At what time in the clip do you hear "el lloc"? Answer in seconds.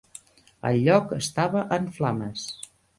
0.69-1.15